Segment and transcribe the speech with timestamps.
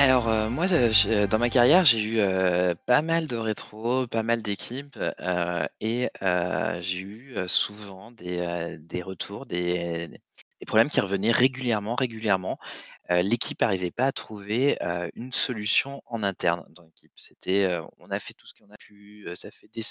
[0.00, 4.40] Alors, heu, moi, dans ma carrière, j'ai eu, heu, pas mal de rétros, pas mal
[4.40, 6.08] d'équipes, heu et
[6.80, 10.08] j'ai eu, souvent des, des retours, des
[10.60, 12.58] des problèmes qui revenaient régulièrement, régulièrement.
[13.10, 14.78] L'équipe n'arrivait pas à trouver,
[15.14, 17.12] une solution en interne dans l'équipe.
[17.16, 19.82] C'était, on a fait tout ce qu'on a pu, ça fait des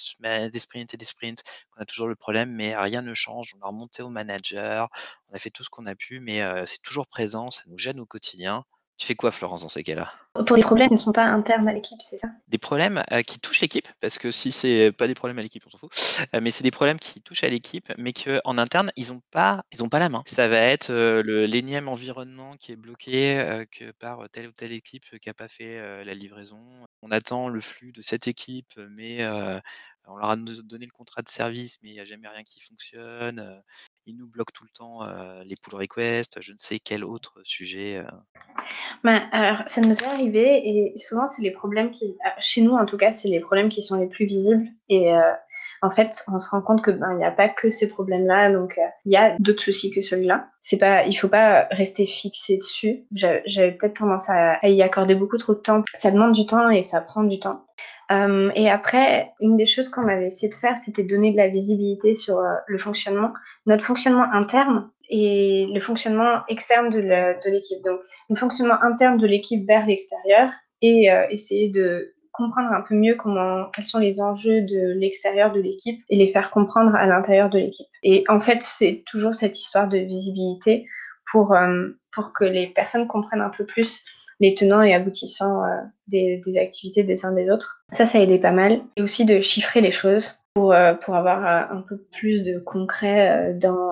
[0.50, 3.54] des sprints et des sprints qu'on a toujours le problème, mais rien ne change.
[3.60, 4.89] On a remonté au manager,
[5.30, 7.99] on a fait tout ce qu'on a pu, mais c'est toujours présent, ça nous gêne
[7.99, 8.66] au quotidien.
[8.99, 10.12] Tu fais quoi Florence dans ces cas-là?
[10.45, 12.27] Pour les problèmes qui ne sont pas internes à l'équipe, c'est ça?
[12.49, 15.63] Des problèmes, heu, qui touchent l'équipe, parce que si c'est pas des problèmes à l'équipe,
[15.66, 15.90] on s'en fout,
[16.35, 19.63] heu, mais c'est des problèmes qui touchent à l'équipe, mais qu'en interne, ils ont pas
[19.71, 20.23] ils ont pas la main.
[20.26, 24.73] Ça va être, heu, le l'énième environnement qui est bloqué, que par telle ou telle
[24.73, 26.59] équipe qui a pas fait, la livraison.
[27.02, 29.20] On attend le flux de cette équipe, mais
[30.09, 32.44] on leur a do donné le contrat de service, mais il y a jamais rien
[32.44, 33.62] qui fonctionne, heu,
[34.05, 37.40] ils nous bloquent tout le temps, heu, les pull requests, je ne sais quel autre
[37.44, 38.08] sujet, heu
[39.04, 42.74] Ben, alors ça nous est arrivé et souvent c'est les problèmes qui ah, chez nous
[42.74, 45.13] en tout cas, c'est les problèmes qui sont les plus visibles et
[45.82, 48.52] en fait, on se rend compte que, ben, il y a pas que ces problèmes-là,
[48.52, 50.49] donc il y a d'autres soucis que celui-là.
[50.60, 53.05] C'est pas il faut pas rester fixé dessus.
[53.13, 55.84] J'a j'avais peut-être tendance à y accorder beaucoup trop de temps.
[55.93, 57.65] Ça demande du temps et ça prend du temps.
[58.10, 61.48] Hem et après, une des choses qu'on avait essayé de faire, c'était donner de la
[61.48, 63.34] visibilité sur, heu, le fonctionnement,
[63.65, 67.84] notre fonctionnement interne et le fonctionnement externe de l'équipe.
[67.84, 68.00] Donc,
[68.30, 73.16] le fonctionnement interne de l'équipe vers l'extérieur et heu, essayer de comprendre un peu mieux
[73.16, 77.50] comment quels sont les enjeux de l'extérieur de l'équipe et les faire comprendre à l'intérieur
[77.50, 77.88] de l'équipe.
[78.02, 80.85] Et en fait, c'est toujours cette histoire de visibilité
[81.31, 81.53] pour,
[82.13, 84.06] pour que les personnes comprennent un peu plus
[84.40, 87.84] les tenants et aboutissants, heu, des activités des uns des autres.
[87.91, 91.16] Ça, ça a aidé pas mal et aussi de chiffrer les choses pour, heu, pour
[91.16, 93.90] avoir, heu, un peu plus de concret, dans,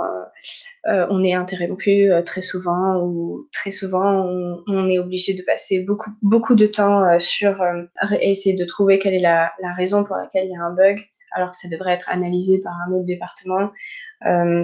[0.86, 4.26] on est interrompu, très souvent ou très souvent
[4.68, 7.64] on est obligé de passer beaucoup beaucoup de temps, sur,
[8.22, 11.00] essayer de trouver quelle est la raison pour laquelle il y a un bug,
[11.32, 13.72] alors que ça devrait être analysé par un autre département.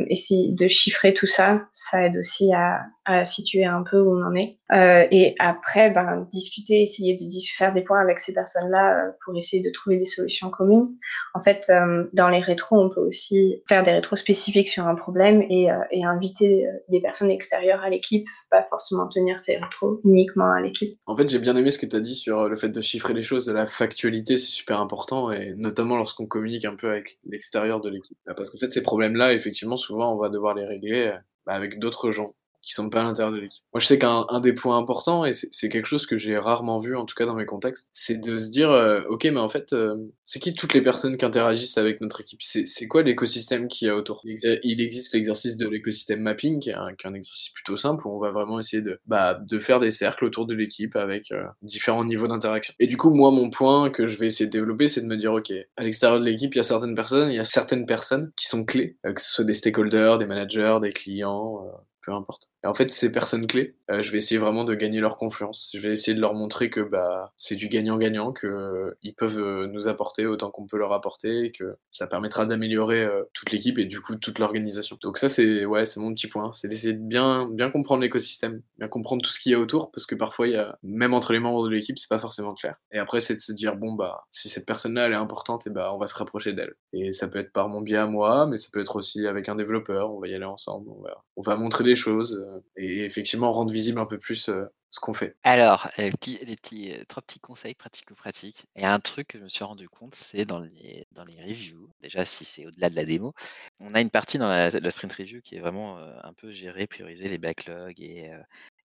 [0.10, 4.34] Essayer de chiffrer tout ça, ça aide aussi à situer un peu où on en
[4.34, 4.58] est.
[4.72, 7.24] Heu et après, ben, discuter, essayer de
[7.56, 10.90] faire des points avec ces personnes-là, heu, pour essayer de trouver des solutions communes.
[11.36, 11.72] En fait,
[12.14, 16.04] dans les rétros, on peut aussi faire des rétros spécifiques sur un problème et et
[16.04, 20.98] inviter, des personnes extérieures à l'équipe, pas forcément tenir ces rétros uniquement à l'équipe.
[21.06, 23.14] En fait, j'ai bien aimé ce que tu as dit sur, le fait de chiffrer
[23.14, 27.82] les choses, la factualité, c'est super important et notamment lorsqu'on communique un peu avec l'extérieur
[27.82, 28.18] de l'équipe.
[28.26, 31.54] Bah, parce qu'en fait, ces problèmes-là, effectivement, souvent, on va devoir les régler, heu, bah,
[31.54, 33.64] avec d'autres gens qui sont pas à l'intérieur de l'équipe.
[33.74, 36.80] Moi, je sais qu'un un des points importants, et c'est quelque chose que j'ai rarement
[36.80, 39.50] vu, en tout cas dans mes contextes, c'est de se dire, heu: «OK, mais en
[39.50, 42.42] fait, heu, c'est qui toutes les personnes qui interagissent avec notre équipe?
[42.42, 46.74] C'est quoi l'écosystème qu'il y a autour?» il existe l'exercice de l'écosystème mapping, qui est
[46.74, 49.60] un qui est un exercice plutôt simple, où on va vraiment essayer de, bah, de
[49.60, 52.74] faire des cercles autour de l'équipe avec, heu, différents niveaux d'interaction.
[52.80, 55.18] Et du coup, moi, mon point que je vais essayer de développer, c'est de me
[55.18, 57.86] dire: «OK, à l'extérieur de l'équipe, il y a certaines personnes, il y a certaines
[57.86, 61.70] personnes qui sont clés, heu, que ce soit des stakeholders, des managers, des clients, heu,
[62.06, 62.48] peu importe.
[62.64, 65.70] Et en fait, ces personnes clés, heu, je vais essayer vraiment de gagner leur confiance.
[65.74, 69.88] Je vais essayer de leur montrer que, bah, c'est du gagnant-gagnant, qu'ils peuvent, heu, nous
[69.88, 74.00] apporter autant qu'on peut leur apporter et que ça permettra d'améliorer, toute l'équipe et du
[74.02, 74.98] coup toute l'organisation.
[75.02, 78.62] Donc ça, c'est ouais, c'est mon petit point, c'est d'essayer de bien bien comprendre l'écosystème,
[78.78, 81.34] bien comprendre tout ce qu'il y a autour parce que parfois y a même entre
[81.34, 82.76] les membres de l'équipe, c'est pas forcément clair.
[82.92, 85.70] Et après, c'est de se dire: «Bon, bah, si cette personne-là, elle est importante et
[85.70, 86.74] bah, on va se rapprocher d'elle».
[86.94, 89.50] Et ça peut être par mon biais à moi, mais ça peut être aussi avec
[89.50, 92.46] un développeur, on va y aller ensemble, on va on va montrer des choses,
[92.78, 95.36] et effectivement rendre visible un peu plus, heu, ce qu'on fait.
[95.46, 98.66] Alors, les petits, heu, 3 petits conseils pratico-pratiques.
[98.78, 101.90] A un truc que je me suis rendu compte, c'est dans les dans les reviews,
[102.02, 103.34] déjà si c'est au-delà de la démo,
[103.80, 107.28] on a une partie dans la sprint review qui est vraiment, un peu gérer, prioriser
[107.28, 108.32] les backlogs et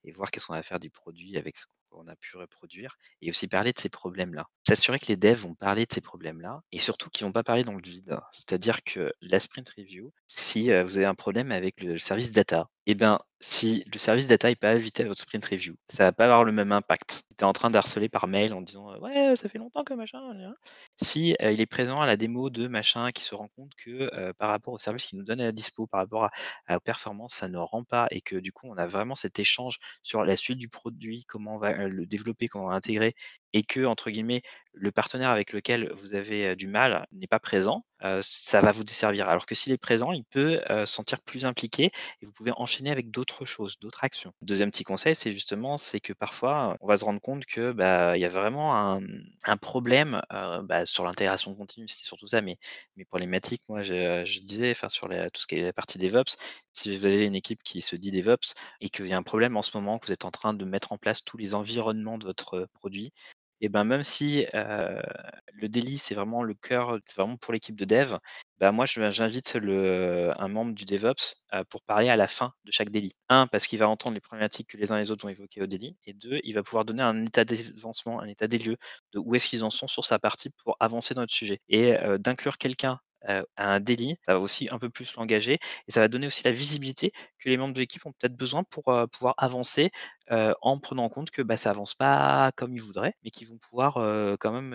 [0.05, 3.31] et voir qu'est-ce qu'on va faire du produit avec ce qu'on a pu reproduire et
[3.31, 4.47] aussi parler de ces problèmes-là.
[4.69, 7.65] S'assurer que les devs vont parler de ces problèmes-là et surtout qu'ils vont pas parler
[7.65, 8.19] dans le vide.
[8.33, 12.95] C'est-à-dire que la sprint review, si, vous avez un problème avec le service data et
[12.95, 16.25] ben, si le service data est pas invité à votre sprint review, ça va pas
[16.25, 17.13] avoir le même impact.
[17.29, 19.85] Si tu es en train de harceler par mail en disant, «Ouais, ça fait longtemps
[19.85, 20.55] que machin, nin
[21.03, 24.49] Si, il est présent à la démo de machin, qui se rend compte que, par
[24.49, 26.31] rapport au service qu'il nous donne à la dispo, par rapport
[26.67, 29.39] à aux performances, ça ne rend pas et que du coup, on a vraiment cet
[29.39, 33.15] échange sur la suite du produit, comment on va, le développer, comment on va l'intégrer
[33.53, 34.43] et que, entre guillemets,
[34.73, 37.85] le partenaire avec lequel vous avez, du mal n'est pas présent,
[38.23, 39.29] ça va vous desservir.
[39.29, 41.91] Alors que s'il est présent, il peut, se sentir plus impliqué
[42.21, 44.33] et vous pouvez enchaîner avec d'autres choses, d'autres actions.
[44.43, 48.17] Deuxième petit conseil, c'est justement, c'est que parfois, on va se rendre compte que, bah,
[48.17, 52.59] il y a vraiment un, problème, bah, sur l'intégration continue, c'était surtout ça mes
[52.97, 53.63] mes problématiques.
[53.69, 56.37] Moi, je disais, enfin sur tout ce qui est la partie DevOps,
[56.73, 59.57] si vous avez une équipe qui se dit DevOps et qu'il y a un problème
[59.57, 62.19] en ce moment, que vous êtes en train de mettre en place tous les environnements
[62.19, 63.13] de votre produit,
[63.61, 67.85] et ben même si le daily, c'est vraiment le cœur, c'est vraiment pour l'équipe de
[67.85, 68.17] dev,
[68.59, 71.37] bah moi j'invite un membre du DevOps
[71.71, 73.15] pour parler à la fin de chaque daily.
[73.29, 75.63] Un, parce qu'il va entendre les problématiques que les uns et les autres vont évoquer
[75.63, 75.97] au daily.
[76.05, 78.77] Et deux, il va pouvoir donner un état d'avancement, un état des lieux
[79.13, 81.61] de où est-ce qu'ils en sont sur sa partie pour avancer dans notre sujet.
[81.69, 85.59] Et d'inclure quelqu'un à un daily, ça va aussi un peu plus l'engager
[85.89, 87.11] et ça va donner aussi la visibilité
[87.41, 89.91] que les membres de l'équipe ont peut-être besoin pour pouvoir avancer
[90.31, 93.59] en prenant en compte que bah, ça avance pas comme ils voudraient, mais qu'ils vont
[93.59, 93.95] pouvoir
[94.39, 94.75] quand même,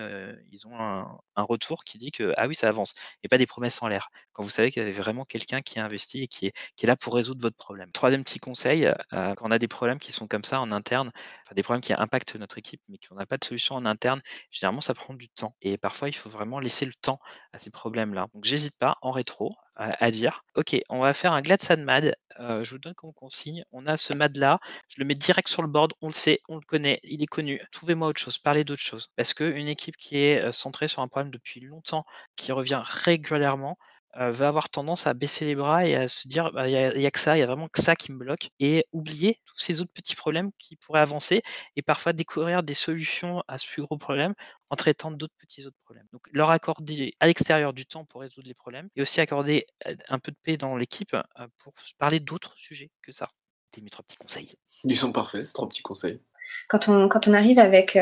[0.52, 3.82] ils ont un, retour qui dit que ah oui, ça avance et pas des promesses
[3.82, 4.10] en l'air.
[4.34, 6.96] Quand vous savez qu'il y avait vraiment quelqu'un qui a investi et qui est, là
[6.96, 7.92] pour résoudre votre problème.
[7.92, 11.12] Troisième petit conseil, quand on a des problèmes qui sont comme ça en interne,
[11.54, 14.22] des problèmes qui impactent notre équipe, mais qu'on n'a pas de solution en interne,
[14.52, 15.56] généralement ça prend du temps.
[15.62, 17.20] Et parfois, il faut vraiment laisser le temps
[17.54, 18.28] à ces problèmes-là.
[18.34, 22.16] Donc, j'hésite pas en rétro à, dire Ok, on va faire un Gladstone MAD.
[22.40, 25.68] je vous donne comme consigne on a ce MAD-là, je le mets direct sur le
[25.68, 27.62] board, on le sait, on le connaît, il est connu.
[27.72, 29.10] Trouvez-moi autre chose, parlez d'autre chose.
[29.16, 32.06] Parce qu'une équipe qui est centrée sur un problème depuis longtemps,
[32.36, 33.78] qui revient régulièrement,
[34.16, 37.12] va avoir tendance à baisser les bras et à se dire «Bah, il n'y a,
[37.12, 39.82] que ça, il y a vraiment que ça qui me bloque et oublier tous ces
[39.82, 41.42] autres petits problèmes qui pourraient avancer
[41.76, 44.34] et parfois découvrir des solutions à ce plus gros problème
[44.70, 46.06] en traitant d'autres petits autres problèmes.
[46.12, 49.66] Donc leur accorder à l'extérieur du temps pour résoudre les problèmes et aussi accorder
[50.08, 51.16] un peu de paix dans l'équipe
[51.58, 53.30] pour parler d'autres sujets que ça.
[53.66, 54.54] C'était mes trois petits conseils.
[54.84, 56.22] Ils sont parfaits, ces trois petits conseils.
[56.68, 57.98] Quand on, quand on arrive avec,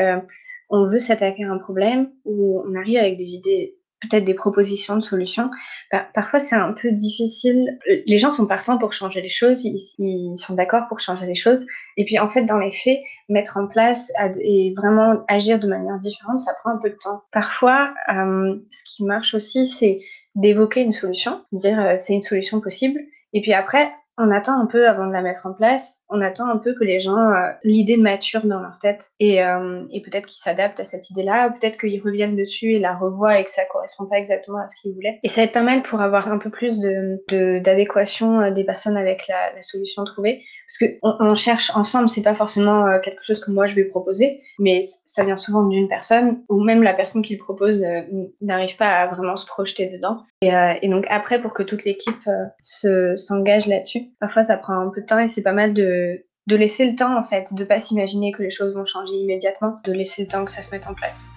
[0.68, 4.96] on veut s'attaquer à un problème ou on arrive avec des idées peut-être des propositions
[4.96, 5.50] de solutions.
[6.14, 7.78] parfois, c'est un peu difficile.
[8.06, 11.66] Les gens sont partants pour changer les choses, ils, sont d'accord pour changer les choses.
[11.96, 15.98] Et puis, en fait, dans les faits, mettre en place et vraiment agir de manière
[15.98, 17.22] différente, ça prend un peu de temps.
[17.32, 19.98] Parfois, euh, ce qui marche aussi, c'est
[20.34, 23.00] d'évoquer une solution, dire euh, c'est une solution possible.
[23.32, 26.48] Et puis après, on attend un peu avant de la mettre en place, on attend
[26.48, 30.26] un peu que les gens, euh, l'idée mature dans leur tête et, euh, et peut-être
[30.26, 33.64] qu'ils s'adaptent à cette idée-là, peut-être qu'ils reviennent dessus et la revoient et que ça
[33.64, 35.18] correspond pas exactement à ce qu'ils voulaient.
[35.22, 37.18] Et ça va être pas mal pour avoir un peu plus de,
[37.60, 40.42] d'adéquation euh, des personnes avec la, la solution trouvée.
[40.80, 44.40] Parce qu'on on cherche ensemble, c'est pas forcément quelque chose que moi je vais proposer,
[44.58, 47.84] mais ça vient souvent d'une personne, ou même la personne qui le propose
[48.40, 50.22] n'arrive pas à vraiment se projeter dedans.
[50.40, 50.50] Et,
[50.82, 52.28] et donc après, pour que toute l'équipe
[52.62, 56.24] se, s'engage là-dessus, Parfois, ça prend un peu de temps et c'est pas mal de,
[56.46, 59.80] de laisser le temps, en fait, de pas s'imaginer que les choses vont changer immédiatement,
[59.84, 61.30] de laisser le temps que ça se mette en place.